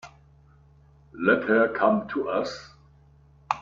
[1.13, 2.71] Let her come to us.